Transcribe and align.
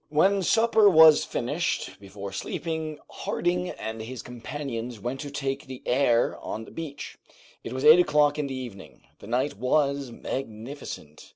When 0.09 0.41
supper 0.41 0.89
was 0.89 1.23
finished, 1.23 1.99
before 1.99 2.31
sleeping, 2.31 2.97
Harding 3.07 3.69
and 3.69 4.01
his 4.01 4.23
companions 4.23 4.99
went 4.99 5.19
to 5.19 5.29
take 5.29 5.67
the 5.67 5.83
air 5.85 6.39
on 6.39 6.65
the 6.65 6.71
beach. 6.71 7.19
It 7.63 7.71
was 7.71 7.85
eight 7.85 7.99
o'clock 7.99 8.39
in 8.39 8.47
the 8.47 8.55
evening; 8.55 9.03
the 9.19 9.27
night 9.27 9.57
was 9.59 10.11
magnificent. 10.11 11.29